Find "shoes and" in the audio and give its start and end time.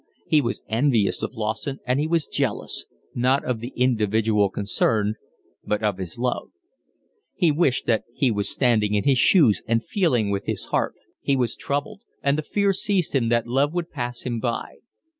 9.19-9.83